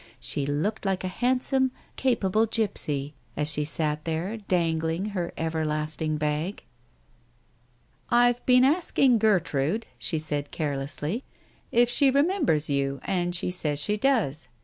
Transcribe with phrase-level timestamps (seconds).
[0.19, 6.55] She looked like a handsome, capable gipsy, as she sat there, dangling her everlasting bag....•••••••
[8.09, 11.23] "I've been asking Gertrude," she said carelessly,
[11.71, 14.47] "if she remembers you, and she says she does.